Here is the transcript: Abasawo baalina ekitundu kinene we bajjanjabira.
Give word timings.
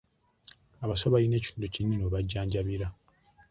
Abasawo 0.83 1.09
baalina 1.11 1.35
ekitundu 1.37 1.67
kinene 1.73 2.03
we 2.03 2.13
bajjanjabira. 2.15 2.87